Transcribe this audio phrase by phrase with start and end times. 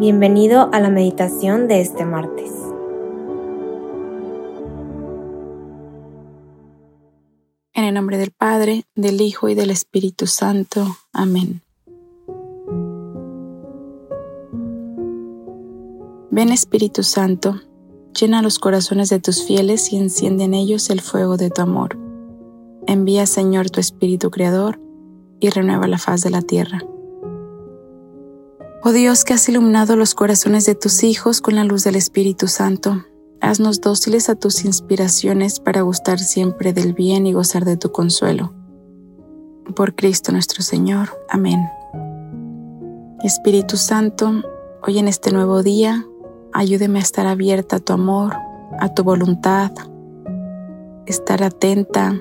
[0.00, 2.50] Bienvenido a la meditación de este martes.
[7.74, 10.86] En el nombre del Padre, del Hijo y del Espíritu Santo.
[11.12, 11.60] Amén.
[16.30, 17.60] Ven Espíritu Santo,
[18.18, 21.98] llena los corazones de tus fieles y enciende en ellos el fuego de tu amor.
[22.86, 24.80] Envía Señor tu Espíritu Creador
[25.40, 26.80] y renueva la faz de la tierra.
[28.82, 32.48] Oh Dios que has iluminado los corazones de tus hijos con la luz del Espíritu
[32.48, 33.04] Santo,
[33.42, 38.54] haznos dóciles a tus inspiraciones para gustar siempre del bien y gozar de tu consuelo.
[39.76, 41.10] Por Cristo nuestro Señor.
[41.28, 41.60] Amén.
[43.22, 44.42] Espíritu Santo,
[44.82, 46.06] hoy en este nuevo día,
[46.54, 48.34] ayúdeme a estar abierta a tu amor,
[48.78, 49.72] a tu voluntad,
[51.04, 52.18] estar atenta,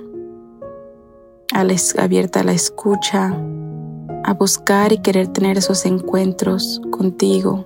[1.97, 3.33] abierta a la escucha,
[4.23, 7.65] a buscar y querer tener esos encuentros contigo,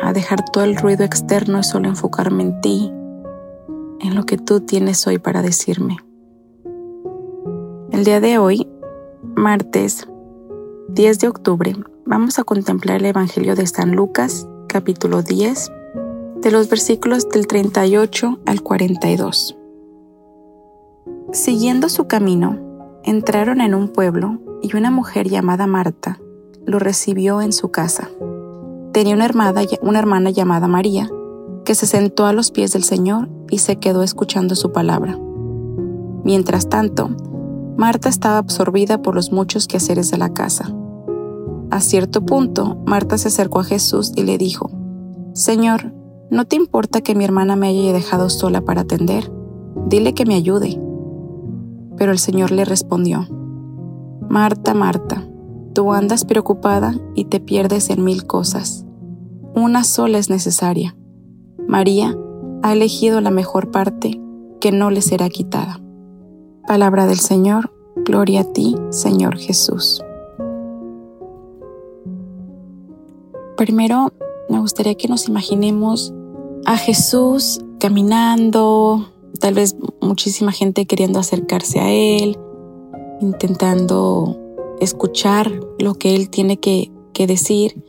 [0.00, 2.92] a dejar todo el ruido externo y solo enfocarme en ti,
[4.00, 5.98] en lo que tú tienes hoy para decirme.
[7.90, 8.68] El día de hoy,
[9.36, 10.08] martes
[10.88, 15.70] 10 de octubre, vamos a contemplar el Evangelio de San Lucas, capítulo 10,
[16.40, 19.56] de los versículos del 38 al 42.
[21.32, 22.58] Siguiendo su camino,
[23.04, 26.20] entraron en un pueblo y una mujer llamada Marta
[26.66, 28.08] lo recibió en su casa.
[28.92, 31.08] Tenía una hermana, una hermana llamada María,
[31.64, 35.18] que se sentó a los pies del Señor y se quedó escuchando su palabra.
[36.24, 37.10] Mientras tanto,
[37.76, 40.74] Marta estaba absorbida por los muchos quehaceres de la casa.
[41.70, 44.70] A cierto punto, Marta se acercó a Jesús y le dijo,
[45.32, 45.92] Señor,
[46.30, 49.32] ¿no te importa que mi hermana me haya dejado sola para atender?
[49.86, 50.80] Dile que me ayude.
[51.96, 53.26] Pero el Señor le respondió,
[54.30, 55.24] Marta, Marta,
[55.74, 58.86] tú andas preocupada y te pierdes en mil cosas.
[59.56, 60.96] Una sola es necesaria.
[61.66, 62.16] María
[62.62, 64.20] ha elegido la mejor parte
[64.60, 65.80] que no le será quitada.
[66.64, 70.00] Palabra del Señor, gloria a ti, Señor Jesús.
[73.56, 74.12] Primero,
[74.48, 76.14] me gustaría que nos imaginemos
[76.66, 79.08] a Jesús caminando,
[79.40, 82.38] tal vez muchísima gente queriendo acercarse a Él,
[83.20, 84.38] intentando
[84.80, 86.90] escuchar lo que él tiene que,
[87.26, 87.84] decir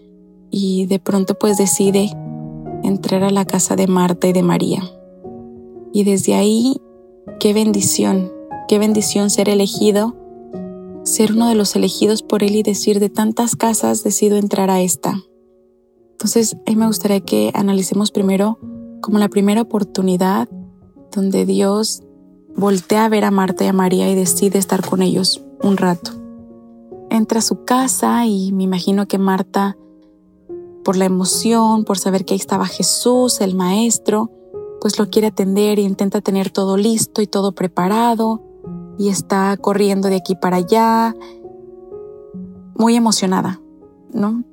[0.49, 2.11] y de pronto pues decide
[2.83, 4.83] entrar a la casa de Marta y de María.
[5.93, 6.81] Y desde ahí,
[7.39, 8.29] qué bendición,
[8.67, 10.17] qué bendición ser elegido,
[11.03, 14.81] ser uno de los elegidos por Él y decir de tantas casas decido entrar a
[14.81, 15.15] esta.
[16.11, 18.59] Entonces, a mí me gustaría que analicemos primero
[19.01, 20.49] como la primera oportunidad
[21.15, 22.03] donde Dios
[22.56, 26.12] voltea a ver a Marta y a María y decide estar con ellos un rato.
[27.09, 29.78] Entra a su casa y me imagino que Marta,
[30.84, 34.31] por la emoción, por saber que ahí estaba Jesús, el maestro,
[34.79, 38.41] pues lo quiere atender e intenta tener todo listo y todo preparado
[38.97, 41.16] y está corriendo de aquí para allá,
[42.75, 43.61] muy emocionada,
[44.13, 44.44] ¿no?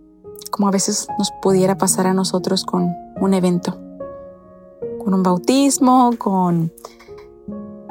[0.50, 3.78] Como a veces nos pudiera pasar a nosotros con un evento,
[5.02, 6.72] con un bautismo, con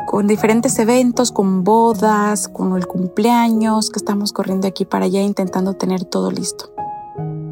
[0.08, 5.74] con diferentes eventos, con bodas, con el cumpleaños, que estamos corriendo aquí para allá intentando
[5.74, 6.72] tener todo listo,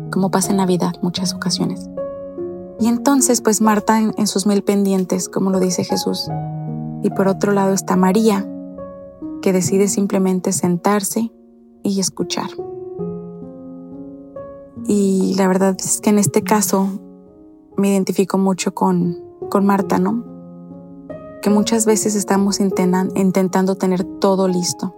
[0.09, 1.89] como pasa en Navidad muchas ocasiones.
[2.79, 6.29] Y entonces, pues Marta en, sus mil pendientes, como lo dice Jesús.
[7.03, 8.47] Y por otro lado está María,
[9.41, 11.33] que decide simplemente sentarse
[11.83, 12.49] y escuchar.
[14.87, 16.87] Y la verdad es que en este caso
[17.75, 20.34] me identifico mucho con, con Marta, ¿no?
[21.45, 24.95] Que muchas veces estamos intentando tener todo listo,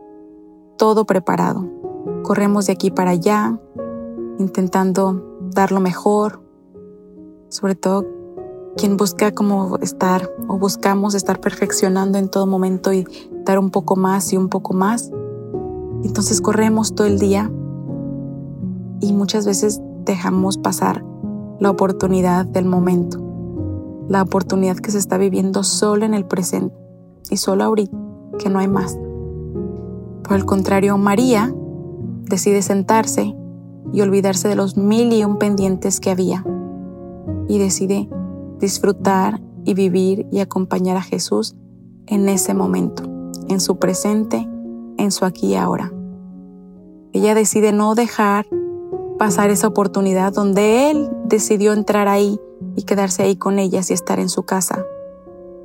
[0.78, 1.70] todo preparado.
[2.24, 3.60] Corremos de aquí para allá,
[4.40, 6.42] intentando dar lo mejor,
[7.50, 8.06] sobre todo
[8.78, 13.06] quien busca como estar o buscamos estar perfeccionando en todo momento y
[13.44, 15.12] dar un poco más y un poco más.
[16.06, 17.52] Entonces corremos todo el día
[19.02, 21.04] y muchas veces dejamos pasar
[21.60, 23.27] la oportunidad del momento
[24.10, 26.76] la oportunidad que se está viviendo solo en el presente
[27.30, 27.98] y solo ahorita,
[28.40, 28.98] que no hay más.
[30.24, 31.54] Por el contrario, María
[32.24, 33.36] decide sentarse
[33.94, 36.46] y olvidarse de los mil y un pendientes que había
[37.48, 38.10] y decide
[38.60, 41.56] disfrutar y vivir y acompañar a Jesús
[42.06, 43.04] en ese momento,
[43.48, 44.48] en su presente,
[44.98, 45.92] en su aquí y ahora.
[47.14, 48.48] Ella decide no dejar
[49.18, 52.40] pasar esa oportunidad donde Él decidió entrar ahí
[52.78, 54.86] y quedarse ahí con ellas y estar en su casa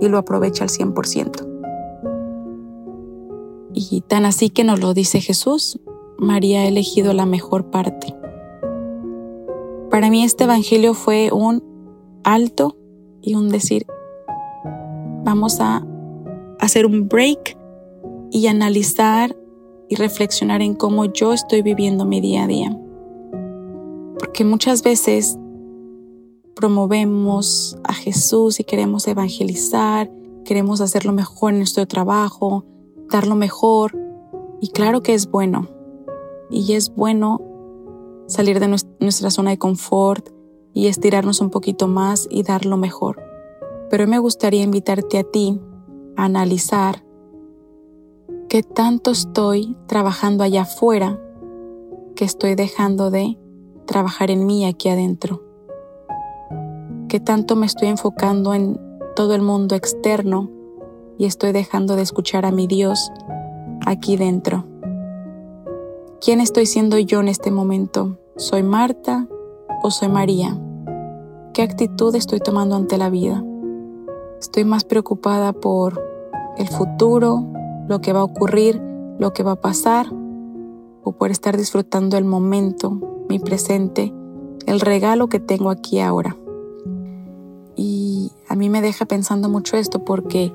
[0.00, 1.46] y lo aprovecha al 100%.
[3.74, 5.78] Y tan así que nos lo dice Jesús,
[6.18, 8.16] María ha elegido la mejor parte.
[9.90, 11.62] Para mí este Evangelio fue un
[12.24, 12.76] alto
[13.20, 13.86] y un decir,
[15.22, 15.86] vamos a
[16.60, 17.58] hacer un break
[18.30, 19.36] y analizar
[19.90, 22.78] y reflexionar en cómo yo estoy viviendo mi día a día.
[24.18, 25.36] Porque muchas veces
[26.54, 30.10] promovemos a Jesús y queremos evangelizar,
[30.44, 32.64] queremos hacerlo mejor en nuestro trabajo,
[33.10, 33.98] dar lo mejor.
[34.60, 35.68] Y claro que es bueno.
[36.50, 37.40] Y es bueno
[38.26, 40.28] salir de nuestra zona de confort
[40.74, 43.22] y estirarnos un poquito más y dar lo mejor.
[43.90, 45.60] Pero me gustaría invitarte a ti
[46.16, 47.04] a analizar
[48.48, 51.20] qué tanto estoy trabajando allá afuera
[52.14, 53.38] que estoy dejando de
[53.86, 55.51] trabajar en mí aquí adentro.
[57.12, 58.80] Qué tanto me estoy enfocando en
[59.14, 60.48] todo el mundo externo
[61.18, 63.12] y estoy dejando de escuchar a mi Dios
[63.84, 64.64] aquí dentro.
[66.22, 68.16] ¿Quién estoy siendo yo en este momento?
[68.36, 69.28] ¿Soy Marta
[69.82, 70.58] o soy María?
[71.52, 73.44] ¿Qué actitud estoy tomando ante la vida?
[74.40, 76.02] ¿Estoy más preocupada por
[76.56, 77.46] el futuro
[77.88, 78.80] lo que va a ocurrir,
[79.18, 80.06] lo que va a pasar,
[81.04, 82.98] o por estar disfrutando el momento,
[83.28, 84.14] mi presente,
[84.64, 86.38] el regalo que tengo aquí ahora.
[88.62, 90.52] Mí me deja pensando mucho esto porque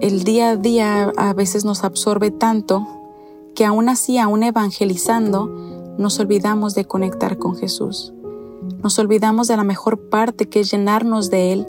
[0.00, 2.84] el día a día a veces nos absorbe tanto
[3.54, 5.46] que aún así, aún evangelizando,
[5.98, 8.12] nos olvidamos de conectar con Jesús.
[8.82, 11.66] Nos olvidamos de la mejor parte que es llenarnos de Él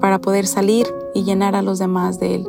[0.00, 2.48] para poder salir y llenar a los demás de Él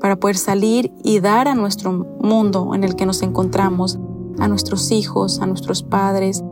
[0.00, 4.00] para poder salir y dar a nuestro mundo en el que nos encontramos,
[4.40, 6.42] a nuestros hijos, a nuestros padres,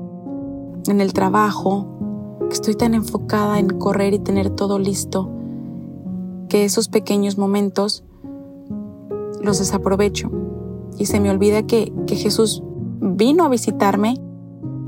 [0.87, 1.99] en el trabajo,
[2.49, 5.29] que estoy tan enfocada en correr y tener todo listo,
[6.49, 8.05] que esos pequeños momentos
[9.43, 10.31] los desaprovecho
[10.99, 12.63] y se me olvida que, que Jesús
[13.01, 14.21] vino a visitarme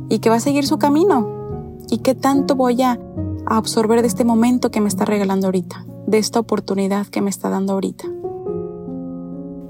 [0.09, 2.99] y que va a seguir su camino y que tanto voy a,
[3.47, 7.31] a absorber de este momento que me está regalando ahorita, de esta oportunidad que me
[7.31, 8.07] está dando ahorita.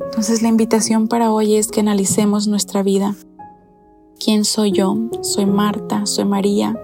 [0.06, 3.14] Entonces la invitación para hoy es que analicemos nuestra vida.
[4.22, 4.96] ¿Quién soy yo?
[5.22, 6.76] Soy Marta, soy María.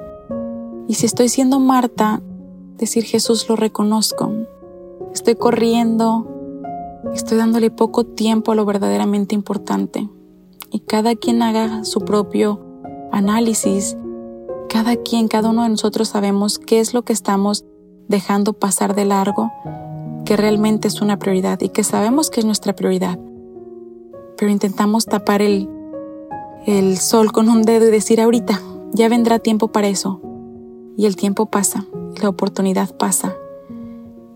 [0.88, 2.22] Y si estoy siendo Marta,
[2.76, 4.32] decir Jesús lo reconozco.
[5.12, 6.26] Estoy corriendo,
[7.14, 10.08] estoy dándole poco tiempo a lo verdaderamente importante.
[10.70, 12.60] Y cada quien haga su propio
[13.12, 13.96] análisis.
[14.68, 17.64] Cada quien, cada uno de nosotros sabemos qué es lo que estamos
[18.08, 19.50] dejando pasar de largo
[20.26, 23.18] que realmente es una prioridad y que sabemos que es nuestra prioridad.
[24.36, 25.70] Pero intentamos tapar el,
[26.66, 28.60] el sol con un dedo y decir ahorita,
[28.92, 30.20] ya vendrá tiempo para eso.
[30.96, 31.86] Y el tiempo pasa,
[32.22, 33.34] la oportunidad pasa.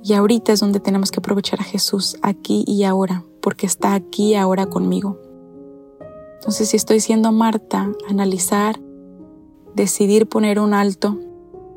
[0.02, 4.34] Y ahorita es donde tenemos que aprovechar a Jesús, aquí y ahora, porque está aquí
[4.34, 5.18] ahora conmigo.
[6.34, 8.80] Entonces, si estoy siendo Marta, analizar,
[9.74, 11.18] decidir poner un alto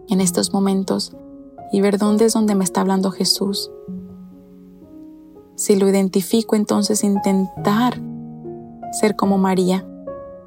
[0.09, 1.15] en estos momentos
[1.71, 3.71] y ver dónde es donde me está hablando Jesús,
[5.55, 7.99] si lo identifico, entonces intentar
[8.91, 9.87] ser como María,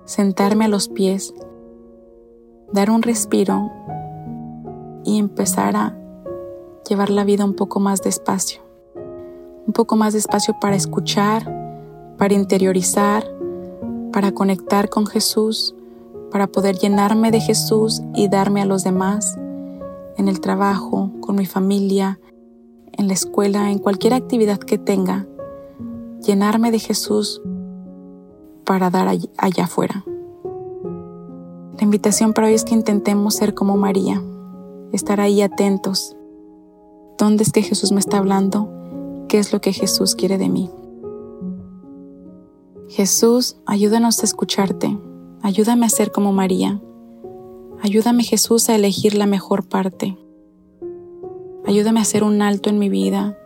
[0.05, 1.35] sentarme a los pies,
[2.73, 3.71] dar un respiro
[5.06, 5.97] y empezar a
[6.88, 8.61] llevar la vida un poco más despacio.
[9.67, 11.44] Un poco más despacio para escuchar,
[12.19, 13.25] para interiorizar,
[14.12, 15.75] para conectar con Jesús,
[16.31, 19.38] para poder llenarme de Jesús y darme a los demás
[20.16, 22.19] en el trabajo, con mi familia,
[22.92, 25.26] en la escuela, en cualquier actividad que tenga,
[26.21, 27.42] llenarme de Jesús
[28.64, 30.04] para dar allá afuera.
[31.78, 34.23] La invitación para hoy es que intentemos ser como María,
[34.93, 36.16] estar ahí atentos.
[37.19, 38.69] ¿Dónde es que Jesús me está hablando?
[39.28, 40.71] ¿Qué es lo que Jesús quiere de mí?
[42.88, 44.97] Jesús, ayúdanos a escucharte.
[45.43, 46.81] Ayúdame a ser como María.
[47.83, 50.16] Ayúdame Jesús a elegir la mejor parte.
[51.66, 53.37] Ayúdame a hacer un alto en mi vida,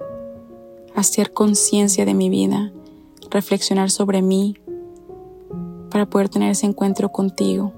[0.95, 2.73] a hacer conciencia de mi vida,
[3.31, 4.57] reflexionar sobre mí,
[5.91, 7.73] para poder tener ese encuentro contigo,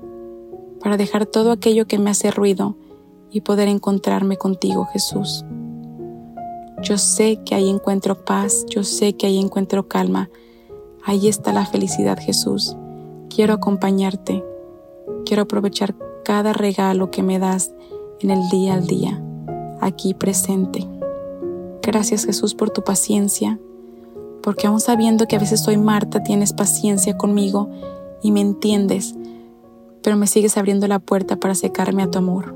[0.80, 2.76] para dejar todo aquello que me hace ruido
[3.32, 5.44] y poder encontrarme contigo, Jesús.
[6.82, 10.30] Yo sé que ahí encuentro paz, yo sé que ahí encuentro calma.
[11.04, 12.76] Ahí está la felicidad, Jesús.
[13.28, 14.44] Quiero acompañarte.
[15.24, 17.72] Quiero aprovechar cada regalo que me das
[18.20, 19.22] en el día al día
[19.82, 20.88] aquí presente.
[21.82, 23.58] Gracias Jesús por tu paciencia,
[24.42, 27.68] porque aún sabiendo que a veces soy Marta, tienes paciencia conmigo
[28.22, 29.14] y me entiendes,
[30.02, 32.54] pero me sigues abriendo la puerta para secarme a tu amor,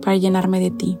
[0.00, 0.98] para llenarme de ti.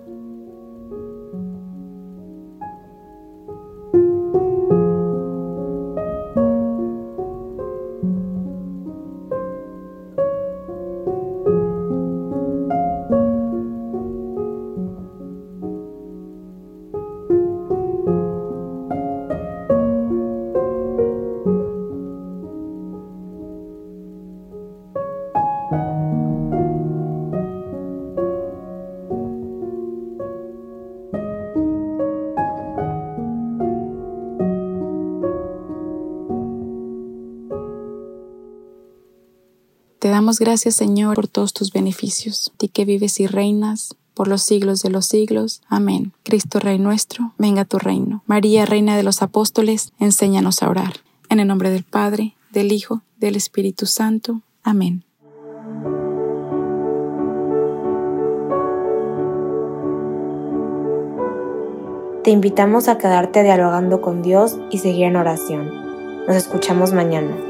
[40.00, 44.40] Te damos gracias, Señor, por todos tus beneficios, ti que vives y reinas por los
[44.40, 45.60] siglos de los siglos.
[45.68, 46.14] Amén.
[46.22, 48.22] Cristo Rey nuestro, venga a tu reino.
[48.26, 50.94] María, Reina de los Apóstoles, enséñanos a orar.
[51.28, 54.40] En el nombre del Padre, del Hijo, del Espíritu Santo.
[54.62, 55.04] Amén.
[62.24, 66.24] Te invitamos a quedarte dialogando con Dios y seguir en oración.
[66.26, 67.49] Nos escuchamos mañana.